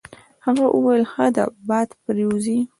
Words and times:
هغه 0.45 0.65
وویل: 0.69 1.03
ښه 1.11 1.25
ده 1.35 1.43
باد 1.67 1.89
پرې 2.03 2.23
وځي. 2.27 2.57